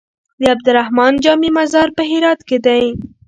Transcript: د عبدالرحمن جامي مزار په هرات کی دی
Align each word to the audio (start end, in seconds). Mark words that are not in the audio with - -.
د 0.39 0.41
عبدالرحمن 0.53 1.13
جامي 1.23 1.49
مزار 1.57 1.87
په 1.97 2.03
هرات 2.09 2.39
کی 2.47 2.57
دی 2.65 2.83